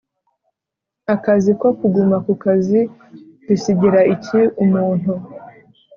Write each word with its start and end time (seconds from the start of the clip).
akazi 1.13 1.51
ko 1.61 1.67
Kuguma 1.79 2.17
ku 2.25 2.33
kazi 2.43 2.79
bisigira 3.45 3.99
iki 4.13 4.39
umuntu 4.63 5.11